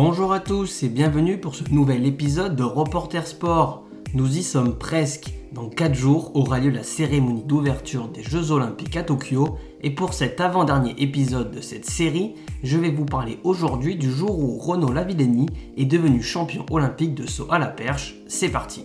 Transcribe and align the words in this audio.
Bonjour 0.00 0.32
à 0.32 0.38
tous 0.38 0.84
et 0.84 0.88
bienvenue 0.88 1.40
pour 1.40 1.56
ce 1.56 1.64
nouvel 1.72 2.06
épisode 2.06 2.54
de 2.54 2.62
Reporter 2.62 3.26
Sport. 3.26 3.82
Nous 4.14 4.38
y 4.38 4.44
sommes 4.44 4.78
presque. 4.78 5.32
Dans 5.50 5.68
4 5.68 5.92
jours 5.92 6.30
aura 6.36 6.60
lieu 6.60 6.70
la 6.70 6.84
cérémonie 6.84 7.42
d'ouverture 7.42 8.06
des 8.06 8.22
Jeux 8.22 8.52
Olympiques 8.52 8.96
à 8.96 9.02
Tokyo 9.02 9.58
et 9.82 9.90
pour 9.90 10.14
cet 10.14 10.40
avant-dernier 10.40 10.94
épisode 10.98 11.50
de 11.50 11.60
cette 11.60 11.84
série, 11.84 12.36
je 12.62 12.78
vais 12.78 12.92
vous 12.92 13.06
parler 13.06 13.40
aujourd'hui 13.42 13.96
du 13.96 14.08
jour 14.08 14.38
où 14.38 14.56
Renaud 14.56 14.92
Lavillenie 14.92 15.48
est 15.76 15.84
devenu 15.84 16.22
champion 16.22 16.64
olympique 16.70 17.16
de 17.16 17.26
saut 17.26 17.48
à 17.50 17.58
la 17.58 17.66
perche. 17.66 18.14
C'est 18.28 18.50
parti. 18.50 18.84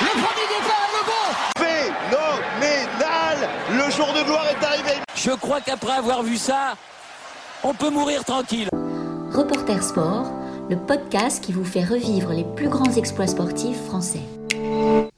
Le 0.00 0.12
premier 0.12 0.48
départ, 0.48 0.88
le 0.96 1.02
bon 1.04 1.28
Phénoménal 1.58 3.50
Le 3.68 3.90
jour 3.92 4.08
de 4.14 4.24
gloire 4.24 4.46
est 4.46 4.64
arrivé 4.64 5.02
Je 5.14 5.32
crois 5.32 5.60
qu'après 5.60 5.92
avoir 5.92 6.22
vu 6.22 6.38
ça, 6.38 6.74
on 7.64 7.74
peut 7.74 7.90
mourir 7.90 8.24
tranquille. 8.24 8.68
Reporter 9.32 9.82
Sport, 9.82 10.30
le 10.68 10.76
podcast 10.76 11.42
qui 11.42 11.52
vous 11.52 11.64
fait 11.64 11.84
revivre 11.84 12.32
les 12.32 12.44
plus 12.56 12.68
grands 12.68 12.92
exploits 12.92 13.26
sportifs 13.26 13.80
français. 13.84 14.22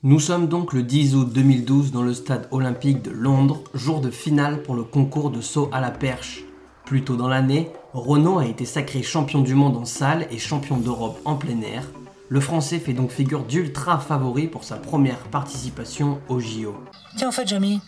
Nous 0.03 0.21
sommes 0.21 0.49
donc 0.49 0.73
le 0.73 0.83
10 0.83 1.15
août 1.15 1.33
2012 1.33 1.93
dans 1.93 2.03
le 2.03 2.15
stade 2.15 2.49
olympique 2.51 3.03
de 3.03 3.11
Londres, 3.11 3.61
jour 3.75 4.01
de 4.01 4.11
finale 4.11 4.63
pour 4.63 4.75
le 4.75 4.83
concours 4.83 5.31
de 5.31 5.41
saut 5.41 5.71
à 5.73 5.81
la 5.81 5.91
perche. 5.91 6.43
Plus 6.85 7.05
tôt 7.05 7.17
dans 7.17 7.29
l'année, 7.29 7.71
Renault 7.95 8.39
a 8.39 8.47
été 8.47 8.65
sacré 8.65 9.03
champion 9.03 9.41
du 9.41 9.55
monde 9.55 9.77
en 9.77 9.85
salle 9.85 10.27
et 10.31 10.39
champion 10.39 10.77
d'Europe 10.77 11.21
en 11.25 11.37
plein 11.37 11.61
air. 11.61 11.85
Le 12.29 12.41
Français 12.41 12.79
fait 12.79 12.93
donc 12.93 13.11
figure 13.11 13.45
d'ultra 13.45 13.99
favori 13.99 14.47
pour 14.47 14.65
sa 14.65 14.77
première 14.77 15.19
participation 15.19 16.19
au 16.29 16.41
JO. 16.41 16.75
Tiens, 17.17 17.29
en 17.29 17.33
fait, 17.33 17.47
Jamy, 17.47 17.81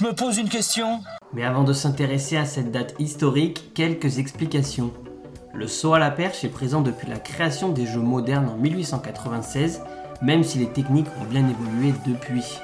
je 0.00 0.06
me 0.06 0.14
pose 0.14 0.38
une 0.38 0.48
question. 0.48 1.00
Mais 1.34 1.44
avant 1.44 1.62
de 1.62 1.74
s'intéresser 1.74 2.38
à 2.38 2.46
cette 2.46 2.70
date 2.70 2.94
historique, 2.98 3.74
quelques 3.74 4.18
explications. 4.18 4.92
Le 5.52 5.66
saut 5.66 5.92
à 5.92 5.98
la 5.98 6.10
perche 6.10 6.42
est 6.42 6.48
présent 6.48 6.80
depuis 6.80 7.06
la 7.06 7.18
création 7.18 7.68
des 7.68 7.84
Jeux 7.86 8.00
modernes 8.00 8.48
en 8.48 8.56
1896, 8.56 9.82
même 10.22 10.42
si 10.42 10.58
les 10.58 10.68
techniques 10.68 11.08
ont 11.20 11.24
bien 11.24 11.46
évolué 11.46 11.92
depuis. 12.06 12.58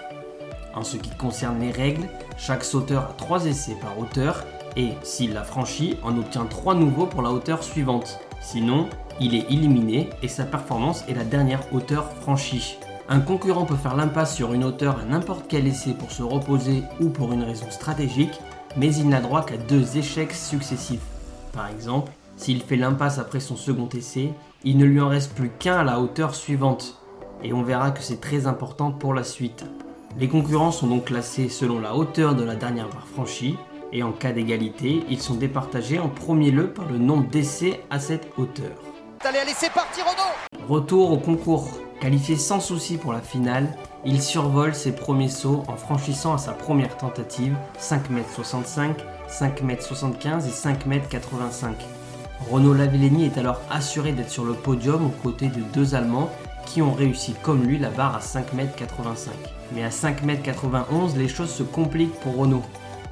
En 0.74 0.82
ce 0.82 0.96
qui 0.96 1.10
concerne 1.10 1.60
les 1.60 1.72
règles, 1.72 2.08
chaque 2.38 2.64
sauteur 2.64 3.10
a 3.10 3.14
3 3.18 3.44
essais 3.46 3.76
par 3.82 3.98
hauteur 3.98 4.44
et, 4.76 4.92
s'il 5.02 5.34
la 5.34 5.44
franchit, 5.44 5.98
en 6.02 6.16
obtient 6.16 6.46
3 6.46 6.74
nouveaux 6.74 7.06
pour 7.06 7.20
la 7.20 7.32
hauteur 7.32 7.62
suivante. 7.62 8.18
Sinon, 8.40 8.88
il 9.20 9.34
est 9.34 9.50
éliminé 9.50 10.08
et 10.22 10.28
sa 10.28 10.44
performance 10.44 11.04
est 11.06 11.14
la 11.14 11.24
dernière 11.24 11.60
hauteur 11.74 12.10
franchie. 12.22 12.78
Un 13.08 13.20
concurrent 13.20 13.66
peut 13.66 13.76
faire 13.76 13.94
l'impasse 13.94 14.34
sur 14.34 14.52
une 14.52 14.64
hauteur 14.64 14.98
à 14.98 15.04
n'importe 15.04 15.44
quel 15.48 15.68
essai 15.68 15.92
pour 15.92 16.10
se 16.10 16.24
reposer 16.24 16.82
ou 17.00 17.08
pour 17.08 17.32
une 17.32 17.44
raison 17.44 17.70
stratégique, 17.70 18.40
mais 18.76 18.92
il 18.92 19.08
n'a 19.08 19.20
droit 19.20 19.44
qu'à 19.44 19.56
deux 19.56 19.96
échecs 19.96 20.32
successifs. 20.32 21.06
Par 21.52 21.68
exemple, 21.68 22.10
s'il 22.36 22.62
fait 22.62 22.76
l'impasse 22.76 23.20
après 23.20 23.38
son 23.38 23.54
second 23.54 23.88
essai, 23.90 24.32
il 24.64 24.76
ne 24.76 24.84
lui 24.84 25.00
en 25.00 25.08
reste 25.08 25.34
plus 25.34 25.50
qu'un 25.50 25.76
à 25.76 25.84
la 25.84 26.00
hauteur 26.00 26.34
suivante. 26.34 27.00
Et 27.44 27.52
on 27.52 27.62
verra 27.62 27.92
que 27.92 28.02
c'est 28.02 28.20
très 28.20 28.48
important 28.48 28.90
pour 28.90 29.14
la 29.14 29.22
suite. 29.22 29.64
Les 30.18 30.28
concurrents 30.28 30.72
sont 30.72 30.88
donc 30.88 31.04
classés 31.04 31.48
selon 31.48 31.78
la 31.78 31.94
hauteur 31.94 32.34
de 32.34 32.42
la 32.42 32.56
dernière 32.56 32.88
barre 32.88 33.06
franchie, 33.06 33.56
et 33.92 34.02
en 34.02 34.10
cas 34.10 34.32
d'égalité, 34.32 35.04
ils 35.08 35.22
sont 35.22 35.34
départagés 35.34 36.00
en 36.00 36.08
premier 36.08 36.50
lieu 36.50 36.72
par 36.72 36.86
le 36.86 36.98
nombre 36.98 37.28
d'essais 37.28 37.84
à 37.88 38.00
cette 38.00 38.32
hauteur. 38.36 38.72
Allez, 39.24 39.38
allez, 39.38 39.54
c'est 39.54 39.72
parti 39.72 40.00
Renaud 40.00 40.68
Retour 40.68 41.12
au 41.12 41.18
concours. 41.18 41.85
Qualifié 42.00 42.36
sans 42.36 42.60
souci 42.60 42.98
pour 42.98 43.14
la 43.14 43.22
finale, 43.22 43.74
il 44.04 44.20
survole 44.20 44.74
ses 44.74 44.92
premiers 44.92 45.30
sauts 45.30 45.64
en 45.66 45.76
franchissant 45.76 46.34
à 46.34 46.38
sa 46.38 46.52
première 46.52 46.96
tentative 46.98 47.56
5m65, 47.80 48.96
5m75 49.30 50.46
et 50.46 50.50
5m85. 50.50 51.72
Renaud 52.50 52.74
Lavillenie 52.74 53.24
est 53.24 53.38
alors 53.38 53.62
assuré 53.70 54.12
d'être 54.12 54.30
sur 54.30 54.44
le 54.44 54.52
podium 54.52 55.06
aux 55.06 55.22
côtés 55.22 55.48
de 55.48 55.62
deux 55.72 55.94
Allemands 55.94 56.30
qui 56.66 56.82
ont 56.82 56.92
réussi 56.92 57.34
comme 57.42 57.64
lui 57.64 57.78
la 57.78 57.88
barre 57.88 58.16
à 58.16 58.20
5m85. 58.20 59.30
Mais 59.74 59.82
à 59.82 59.88
5m91, 59.88 61.16
les 61.16 61.28
choses 61.28 61.50
se 61.50 61.62
compliquent 61.62 62.20
pour 62.20 62.36
Renaud. 62.36 62.62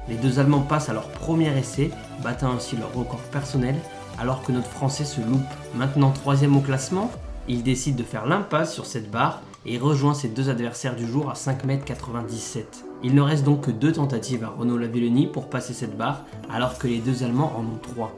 Les 0.07 0.15
deux 0.15 0.39
Allemands 0.39 0.61
passent 0.61 0.89
à 0.89 0.93
leur 0.93 1.09
premier 1.09 1.57
essai, 1.57 1.89
battant 2.21 2.51
ainsi 2.51 2.77
leur 2.77 2.93
record 2.93 3.21
personnel, 3.31 3.75
alors 4.19 4.43
que 4.43 4.51
notre 4.51 4.69
Français 4.69 5.05
se 5.05 5.21
loupe. 5.21 5.41
Maintenant 5.73 6.11
troisième 6.11 6.55
au 6.55 6.61
classement, 6.61 7.09
il 7.47 7.63
décide 7.63 7.95
de 7.95 8.03
faire 8.03 8.25
l'impasse 8.25 8.73
sur 8.73 8.85
cette 8.85 9.11
barre 9.11 9.41
et 9.65 9.77
rejoint 9.77 10.13
ses 10.13 10.29
deux 10.29 10.49
adversaires 10.49 10.95
du 10.95 11.07
jour 11.07 11.29
à 11.29 11.33
5m97. 11.33 12.63
Il 13.03 13.15
ne 13.15 13.21
reste 13.21 13.43
donc 13.43 13.61
que 13.61 13.71
deux 13.71 13.91
tentatives 13.91 14.43
à 14.43 14.49
Renaud 14.49 14.77
Lavillenie 14.77 15.27
pour 15.27 15.49
passer 15.49 15.73
cette 15.73 15.97
barre, 15.97 16.23
alors 16.51 16.77
que 16.77 16.87
les 16.87 16.99
deux 16.99 17.23
Allemands 17.23 17.53
en 17.57 17.61
ont 17.61 17.79
trois. 17.81 18.17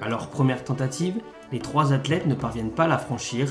À 0.00 0.08
leur 0.08 0.28
première 0.28 0.64
tentative, 0.64 1.20
les 1.52 1.60
trois 1.60 1.92
athlètes 1.92 2.26
ne 2.26 2.34
parviennent 2.34 2.70
pas 2.70 2.84
à 2.84 2.88
la 2.88 2.98
franchir. 2.98 3.48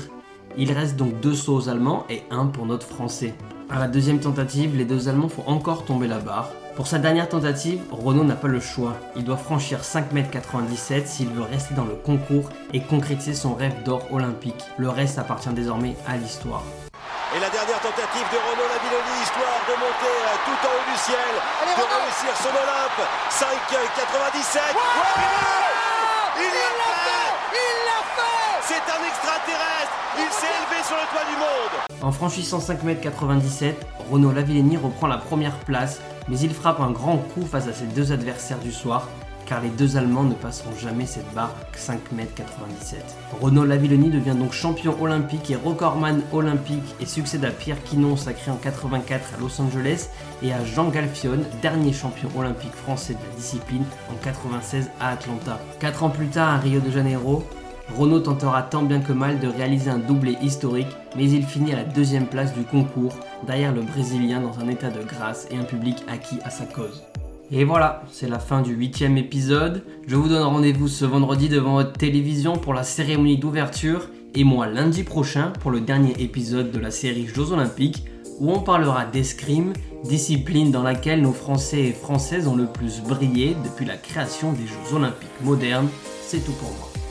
Il 0.58 0.72
reste 0.72 0.96
donc 0.96 1.20
deux 1.20 1.34
sauts 1.34 1.56
aux 1.56 1.68
Allemands 1.68 2.04
et 2.10 2.22
un 2.30 2.46
pour 2.46 2.66
notre 2.66 2.86
Français. 2.86 3.34
À 3.70 3.78
la 3.78 3.88
deuxième 3.88 4.20
tentative, 4.20 4.76
les 4.76 4.84
deux 4.84 5.08
Allemands 5.08 5.28
font 5.28 5.46
encore 5.46 5.84
tomber 5.84 6.08
la 6.08 6.18
barre. 6.18 6.50
Pour 6.74 6.86
sa 6.86 6.98
dernière 6.98 7.28
tentative, 7.28 7.82
Renault 7.90 8.24
n'a 8.24 8.34
pas 8.34 8.48
le 8.48 8.58
choix. 8.58 8.96
Il 9.14 9.24
doit 9.24 9.36
franchir 9.36 9.80
5m97 9.82 11.04
s'il 11.04 11.28
veut 11.28 11.42
rester 11.42 11.74
dans 11.74 11.84
le 11.84 11.94
concours 11.94 12.48
et 12.72 12.80
concrétiser 12.80 13.34
son 13.34 13.54
rêve 13.54 13.82
d'or 13.82 14.10
olympique. 14.10 14.64
Le 14.78 14.88
reste 14.88 15.18
appartient 15.18 15.52
désormais 15.52 15.94
à 16.06 16.16
l'histoire. 16.16 16.62
Et 17.36 17.40
la 17.40 17.50
dernière 17.50 17.80
tentative 17.80 18.24
de 18.32 18.38
Renaud 18.40 18.68
Lavillenie, 18.72 19.20
histoire 19.22 19.60
de 19.68 19.74
monter 19.84 20.16
euh, 20.16 20.36
tout 20.48 20.60
en 20.64 20.72
haut 20.72 20.88
du 20.90 20.96
ciel, 20.96 21.32
de 21.76 21.84
réussir 21.84 22.32
son 22.40 22.48
Olympe. 22.48 23.04
5,97. 23.28 24.60
Il 26.36 26.48
l'a 26.48 26.92
fait 27.04 27.32
Il 27.52 27.76
l'a 27.84 28.00
fait 28.16 28.51
C'est 28.64 28.74
un 28.74 29.04
extraterrestre 29.04 29.92
Il 30.16 30.30
s'est 30.30 30.46
élevé 30.46 30.84
sur 30.86 30.94
le 30.94 31.02
toit 31.10 31.24
du 31.28 31.36
monde 31.36 32.00
En 32.00 32.12
franchissant 32.12 32.60
5m97, 32.60 33.74
Renaud 34.08 34.30
Lavillenie 34.30 34.76
reprend 34.76 35.08
la 35.08 35.18
première 35.18 35.58
place, 35.60 36.00
mais 36.28 36.38
il 36.38 36.54
frappe 36.54 36.78
un 36.78 36.92
grand 36.92 37.16
coup 37.16 37.44
face 37.44 37.66
à 37.66 37.72
ses 37.72 37.86
deux 37.86 38.12
adversaires 38.12 38.60
du 38.60 38.70
soir, 38.70 39.08
car 39.46 39.60
les 39.60 39.68
deux 39.68 39.96
Allemands 39.96 40.22
ne 40.22 40.34
passeront 40.34 40.76
jamais 40.80 41.06
cette 41.06 41.28
barre 41.34 41.56
à 41.72 41.76
5m97. 41.76 42.98
Renaud 43.40 43.64
Lavillenie 43.64 44.10
devient 44.10 44.36
donc 44.36 44.52
champion 44.52 44.96
olympique 45.02 45.50
et 45.50 45.56
recordman 45.56 46.22
olympique 46.32 46.94
et 47.00 47.06
succède 47.06 47.44
à 47.44 47.50
Pierre 47.50 47.82
Quinon 47.82 48.16
sacré 48.16 48.52
en 48.52 48.56
84 48.56 49.34
à 49.34 49.40
Los 49.40 49.60
Angeles 49.60 50.08
et 50.40 50.52
à 50.52 50.64
Jean 50.64 50.88
Galfione, 50.88 51.44
dernier 51.62 51.92
champion 51.92 52.28
olympique 52.36 52.74
français 52.74 53.14
de 53.14 53.28
la 53.28 53.34
discipline 53.34 53.84
en 54.08 54.14
96 54.22 54.88
à 55.00 55.08
Atlanta. 55.08 55.58
Quatre 55.80 56.04
ans 56.04 56.10
plus 56.10 56.28
tard 56.28 56.50
à 56.50 56.58
Rio 56.58 56.78
de 56.78 56.92
Janeiro, 56.92 57.44
Renault 57.98 58.20
tentera 58.20 58.62
tant 58.62 58.82
bien 58.82 59.00
que 59.00 59.12
mal 59.12 59.38
de 59.38 59.48
réaliser 59.48 59.90
un 59.90 59.98
doublé 59.98 60.36
historique, 60.42 60.96
mais 61.16 61.30
il 61.30 61.44
finit 61.44 61.72
à 61.72 61.76
la 61.76 61.84
deuxième 61.84 62.26
place 62.26 62.54
du 62.54 62.62
concours, 62.62 63.14
derrière 63.46 63.74
le 63.74 63.82
Brésilien 63.82 64.40
dans 64.40 64.58
un 64.60 64.68
état 64.68 64.90
de 64.90 65.02
grâce 65.02 65.46
et 65.50 65.56
un 65.56 65.64
public 65.64 65.96
acquis 66.08 66.38
à 66.44 66.50
sa 66.50 66.64
cause. 66.64 67.02
Et 67.50 67.64
voilà, 67.64 68.02
c'est 68.10 68.30
la 68.30 68.38
fin 68.38 68.62
du 68.62 68.72
huitième 68.72 69.18
épisode. 69.18 69.84
Je 70.06 70.16
vous 70.16 70.28
donne 70.28 70.42
rendez-vous 70.42 70.88
ce 70.88 71.04
vendredi 71.04 71.50
devant 71.50 71.74
votre 71.74 71.92
télévision 71.92 72.56
pour 72.56 72.72
la 72.72 72.82
cérémonie 72.82 73.36
d'ouverture 73.36 74.08
et 74.34 74.42
moi 74.42 74.66
lundi 74.66 75.02
prochain 75.02 75.52
pour 75.60 75.70
le 75.70 75.80
dernier 75.80 76.14
épisode 76.18 76.70
de 76.70 76.78
la 76.78 76.90
série 76.90 77.26
Jeux 77.26 77.52
Olympiques 77.52 78.04
où 78.40 78.50
on 78.50 78.60
parlera 78.60 79.04
d'escrime, 79.04 79.74
discipline 80.04 80.70
dans 80.70 80.82
laquelle 80.82 81.20
nos 81.20 81.32
Français 81.32 81.82
et 81.82 81.92
Françaises 81.92 82.48
ont 82.48 82.56
le 82.56 82.66
plus 82.66 83.02
brillé 83.02 83.54
depuis 83.62 83.84
la 83.84 83.98
création 83.98 84.52
des 84.52 84.66
Jeux 84.66 84.96
Olympiques 84.96 85.28
modernes. 85.42 85.88
C'est 86.26 86.42
tout 86.42 86.52
pour 86.52 86.70
moi. 86.70 87.01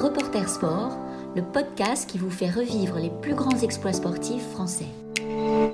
Reporter 0.00 0.48
Sport, 0.48 0.96
le 1.36 1.42
podcast 1.42 2.08
qui 2.08 2.16
vous 2.16 2.30
fait 2.30 2.48
revivre 2.48 2.98
les 2.98 3.10
plus 3.20 3.34
grands 3.34 3.58
exploits 3.58 3.92
sportifs 3.92 4.48
français. 4.52 4.86